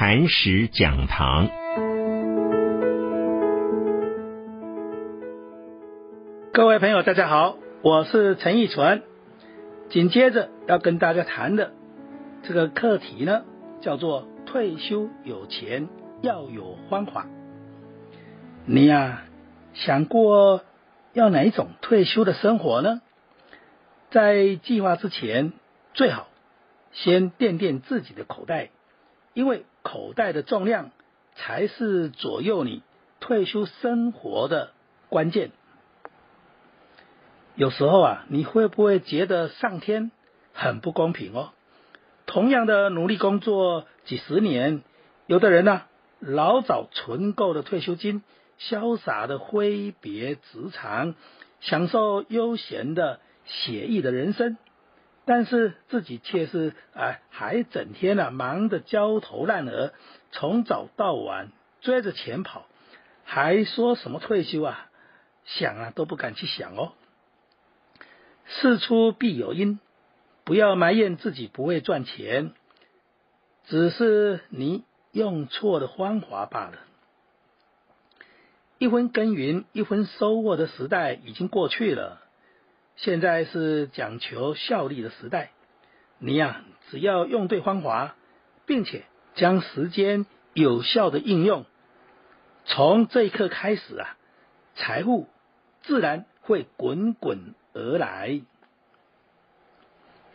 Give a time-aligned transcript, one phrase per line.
[0.00, 1.50] 禅石讲堂。
[6.54, 9.02] 各位朋友，大家好，我是陈义纯。
[9.90, 11.72] 紧接着要跟大家谈的
[12.42, 13.42] 这个课题呢，
[13.82, 15.90] 叫做退休有钱
[16.22, 17.26] 要有方法。
[18.64, 19.24] 你呀，
[19.74, 20.62] 想过
[21.12, 23.02] 要哪一种退休的生活呢？
[24.10, 25.52] 在计划之前，
[25.92, 26.28] 最好
[26.90, 28.70] 先垫垫自己的口袋，
[29.32, 30.90] 因为口袋的重量
[31.34, 32.82] 才是左右你
[33.20, 34.72] 退休生活的
[35.08, 35.50] 关键。
[37.54, 40.10] 有时候啊，你会不会觉得上天
[40.52, 41.50] 很不公平哦？
[42.26, 44.82] 同样的努力工作几十年，
[45.26, 45.82] 有的人呢
[46.18, 48.22] 老早存够了退休金，
[48.58, 51.14] 潇洒的挥别职场，
[51.60, 53.20] 享受悠闲的。
[53.46, 54.58] 写意的人生，
[55.24, 59.92] 但是自己却是哎，还整天呢忙得焦头烂额，
[60.32, 62.66] 从早到晚追着钱跑，
[63.24, 64.88] 还说什么退休啊？
[65.44, 66.92] 想啊都不敢去想哦。
[68.46, 69.78] 事出必有因，
[70.44, 72.52] 不要埋怨自己不会赚钱，
[73.66, 76.78] 只是你用错的方法罢了。
[78.78, 82.19] 一分耕耘一分收获的时代已经过去了。
[83.02, 85.52] 现在是讲求效率的时代，
[86.18, 88.14] 你呀，只要用对方法，
[88.66, 91.64] 并且将时间有效的应用，
[92.66, 94.18] 从这一刻开始啊，
[94.74, 95.28] 财富
[95.80, 98.42] 自然会滚滚而来。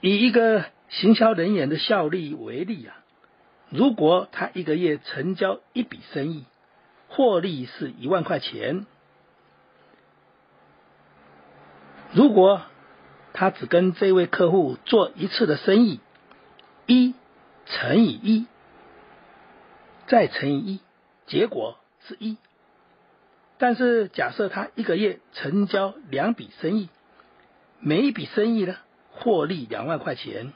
[0.00, 3.04] 以一个行销人员的效率为例啊，
[3.70, 6.44] 如果他一个月成交一笔生意，
[7.06, 8.84] 获利是一万块钱。
[12.12, 12.62] 如果
[13.32, 16.00] 他只跟这位客户做一次的生意，
[16.86, 17.14] 一
[17.66, 18.46] 乘以一，
[20.06, 20.80] 再乘以一，
[21.26, 22.38] 结果是一。
[23.58, 26.88] 但是假设他一个月成交两笔生意，
[27.80, 28.76] 每一笔生意呢
[29.10, 30.52] 获利两万块钱，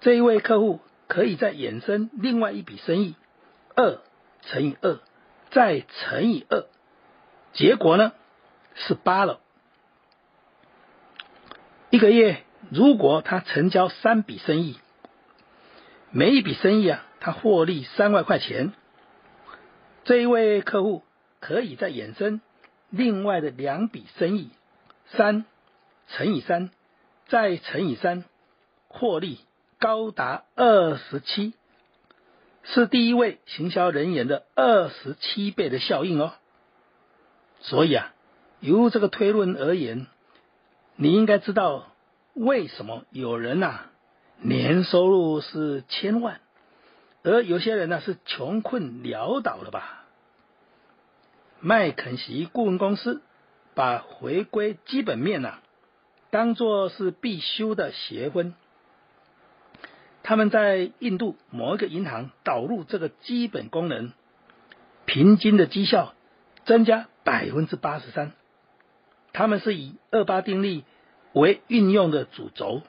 [0.00, 3.14] 这一位客户可以再衍生另外一笔生意，
[3.74, 4.00] 二
[4.42, 4.98] 乘以二，
[5.50, 6.66] 再乘以二，
[7.54, 8.12] 结果呢
[8.74, 9.40] 是八了。
[11.88, 14.76] 一个月，如果他成交三笔生意，
[16.10, 18.72] 每一笔生意啊，他获利三万块钱，
[20.04, 21.04] 这一位客户
[21.38, 22.40] 可以再衍生
[22.90, 24.50] 另外的两笔生意，
[25.12, 25.44] 三
[26.08, 26.70] 乘以三，
[27.28, 28.24] 再乘以三，
[28.88, 29.38] 获利
[29.78, 31.54] 高达二十七，
[32.64, 36.34] 是第一位行销人员的二十七倍的效应哦。
[37.60, 38.12] 所以啊，
[38.58, 40.08] 由这个推论而言。
[40.96, 41.86] 你应该知道
[42.32, 43.80] 为什么有人呐
[44.40, 46.40] 年收入是千万，
[47.22, 50.04] 而有些人呢是穷困潦倒了吧？
[51.60, 53.22] 麦肯锡顾问公司
[53.74, 55.58] 把回归基本面呐
[56.30, 58.54] 当做是必修的学分。
[60.22, 64.12] 他们在印度某一个银行导入这个基本功能，
[65.04, 66.14] 平均的绩效
[66.64, 68.32] 增加百分之八十三。
[69.36, 70.82] 他们是以二八定律
[71.34, 72.80] 为运用的主轴，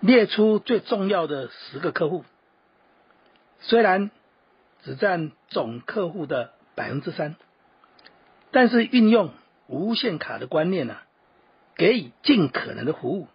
[0.00, 2.24] 列出最重要的十个客户，
[3.60, 4.10] 虽然
[4.82, 7.36] 只占总客户的百分之三，
[8.52, 9.34] 但是运用
[9.66, 10.96] 无限卡的观念呢，
[11.76, 13.28] 给予尽可能的服务，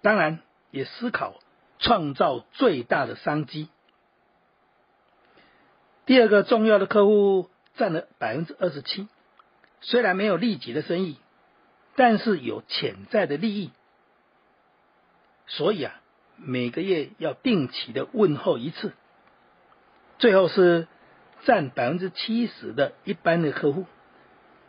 [0.00, 0.40] 当然
[0.72, 1.36] 也思考
[1.78, 3.68] 创造最大的商机。
[6.04, 9.06] 第二个重要的客户占了百分之二十七。
[9.82, 11.18] 虽然没有利己的生意，
[11.96, 13.70] 但是有潜在的利益，
[15.46, 16.00] 所以啊，
[16.36, 18.92] 每个月要定期的问候一次。
[20.18, 20.86] 最后是
[21.44, 23.86] 占百分之七十的一般的客户，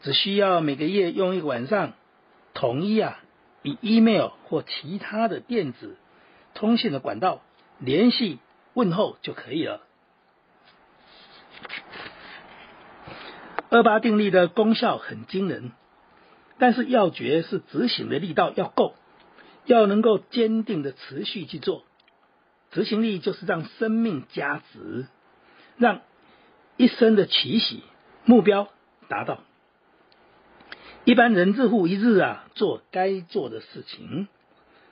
[0.02, 1.94] 只需要每个月用一个晚上，
[2.56, 3.20] 统一啊
[3.62, 5.96] 以 email 或其他的电子
[6.56, 7.42] 通信的管道
[7.78, 8.40] 联系
[8.74, 9.82] 问候就可以了。
[13.74, 15.72] 二八定律的功效很惊人，
[16.60, 18.94] 但是要诀是执行的力道要够，
[19.66, 21.84] 要能够坚定的持续去做。
[22.70, 25.08] 执行力就是让生命加值，
[25.78, 26.02] 让
[26.78, 27.80] 一生的期许
[28.26, 28.68] 目标
[29.08, 29.40] 达到。
[31.04, 34.28] 一般人日复一日啊做该做的事情，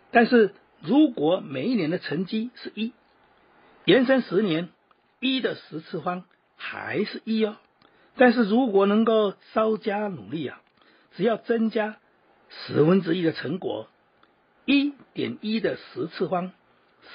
[0.09, 2.93] 但是如果每一年的成绩是一，
[3.85, 4.69] 延伸十年，
[5.19, 6.23] 一的十次方
[6.57, 7.57] 还是一哦。
[8.15, 10.61] 但是如果能够稍加努力啊，
[11.15, 11.97] 只要增加
[12.49, 13.87] 十分之一的成果，
[14.65, 16.51] 一点一的十次方，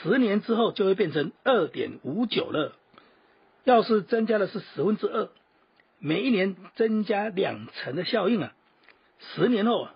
[0.03, 2.73] 十年之后就会变成二点五九了。
[3.65, 5.29] 要是增加的是十分之二，
[5.99, 8.53] 每一年增加两成的效应啊，
[9.19, 9.95] 十年后啊，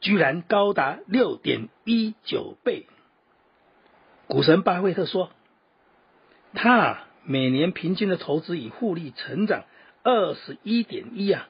[0.00, 2.86] 居然高达六点一九倍。
[4.26, 5.30] 股神巴菲特说，
[6.54, 9.64] 他啊每年平均的投资以复利成长
[10.02, 11.48] 二十一点一啊，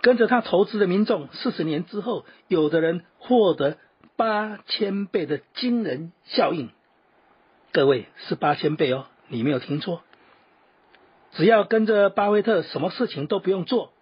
[0.00, 3.78] 跟着他投资的民众，四十年之后，有的人获得
[4.16, 6.70] 八千倍的惊人效应。
[7.72, 10.02] 各位是八千倍哦，你没有听错。
[11.32, 13.92] 只要跟着巴菲特，什么事情都不用做，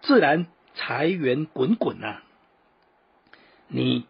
[0.00, 2.22] 自然财源滚滚呐。
[3.68, 4.06] 你。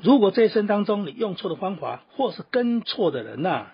[0.00, 3.72] 如果这一生当中你用错的方法，或是跟错的人呐，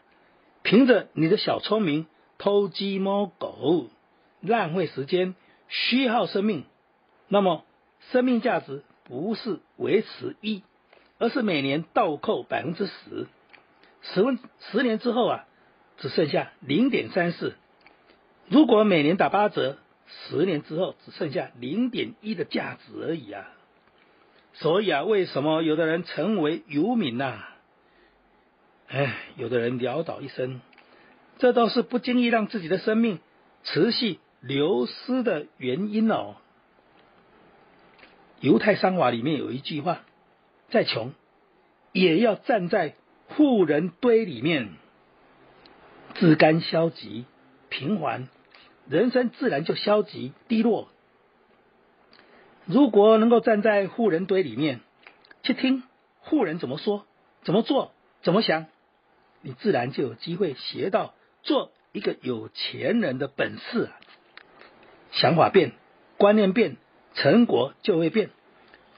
[0.63, 2.07] 凭着你的小聪明
[2.39, 3.91] 偷鸡摸狗，
[4.45, 5.35] 浪费时间，
[5.69, 6.65] 虚耗生命，
[7.29, 7.65] 那么
[8.13, 10.63] 生命价值不是维持一，
[11.19, 13.27] 而是每年倒扣百分之十，
[14.03, 14.39] 十分
[14.71, 15.47] 十年之后啊，
[15.97, 17.55] 只剩下零点三四。
[18.49, 23.51] 如果每年打八折，十年之后只剩下零点一的价值而已啊。
[24.53, 27.43] 所以啊，为什么有的人成为游民呐？
[28.87, 30.61] 哎，有的人潦倒一生，
[31.39, 33.19] 这都是不经意让自己的生命
[33.65, 36.37] 持续流失的原因哦。
[38.41, 40.03] 犹太商法里面有一句话：
[40.69, 41.13] 再穷
[41.93, 42.95] 也要站在
[43.29, 44.75] 富人堆里面，
[46.17, 47.25] 自甘消极
[47.71, 48.29] 平凡，
[48.87, 50.89] 人生自然就消极低落。
[52.67, 54.81] 如果能够站在富人堆里面
[55.43, 55.85] 去听
[56.25, 57.07] 富人怎么说、
[57.45, 57.93] 怎么做、
[58.23, 58.67] 怎么想，
[59.41, 64.01] 你自然就有机会学到做一个有钱人的本事啊。
[65.15, 65.73] 想法变，
[66.19, 66.77] 观念变，
[67.15, 68.31] 成果就会变。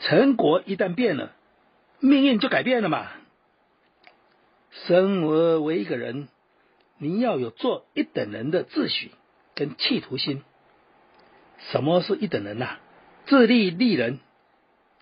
[0.00, 1.32] 成果一旦变了，
[2.00, 3.06] 命运就改变了嘛。
[4.86, 6.28] 生而为一个人，
[6.98, 9.10] 你要有做一等人的自诩
[9.54, 10.42] 跟企图心。
[11.70, 12.78] 什么是一等人呐？
[13.26, 14.18] 自立立人，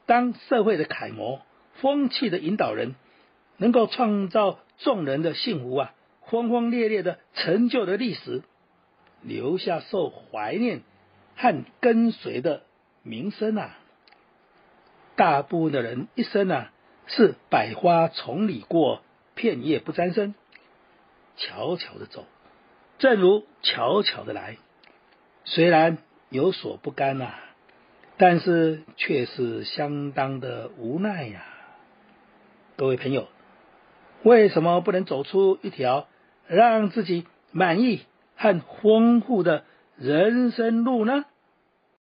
[0.07, 1.43] 当社会的楷模，
[1.75, 2.95] 风气的引导人，
[3.57, 8.43] 能够创造众人的幸福啊，轰轰烈烈的成就的历史，
[9.23, 10.83] 留下受怀念
[11.37, 12.63] 和跟随的
[13.03, 13.79] 名声啊。
[15.17, 16.73] 大部分的人一生啊，
[17.07, 19.03] 是百花丛里过，
[19.35, 20.35] 片叶不沾身，
[21.37, 22.25] 悄悄的走，
[22.99, 24.57] 正如悄悄的来，
[25.45, 25.99] 虽然
[26.31, 27.35] 有所不甘呐。
[28.17, 31.45] 但是却是相当的无奈呀，
[32.77, 33.27] 各位朋友，
[34.23, 36.07] 为什么不能走出一条
[36.47, 38.03] 让自己满意
[38.37, 39.65] 和丰富的
[39.97, 41.25] 人生路呢？